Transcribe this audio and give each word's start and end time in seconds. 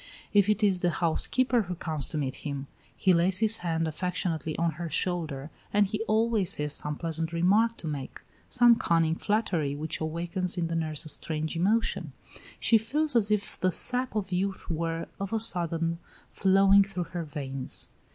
If 0.33 0.49
it 0.49 0.63
is 0.63 0.79
the 0.79 0.89
housekeeper 0.89 1.61
who 1.61 1.75
comes 1.75 2.09
to 2.09 2.17
meet 2.17 2.33
him, 2.41 2.65
he 2.97 3.13
lays 3.13 3.37
his 3.37 3.59
hand 3.59 3.87
affectionately 3.87 4.57
on 4.57 4.71
her 4.81 4.89
shoulder, 4.89 5.51
and 5.71 5.85
he 5.85 6.01
always 6.07 6.55
has 6.55 6.73
some 6.73 6.95
pleasant 6.95 7.31
remark 7.31 7.77
to 7.77 7.87
make, 7.87 8.19
some 8.49 8.77
cunning 8.77 9.13
flattery 9.13 9.75
which 9.75 9.99
awakens 9.99 10.57
in 10.57 10.69
the 10.69 10.75
nurse 10.75 11.05
a 11.05 11.09
strange 11.09 11.55
emotion. 11.55 12.13
She 12.59 12.79
feels 12.79 13.15
as 13.15 13.29
if 13.29 13.59
the 13.59 13.71
sap 13.71 14.15
of 14.15 14.31
youth 14.31 14.71
were, 14.71 15.05
of 15.19 15.33
a 15.33 15.39
sudden, 15.39 15.99
flowing 16.31 16.83
through 16.83 17.09
her 17.13 17.23
veins. 17.23 17.89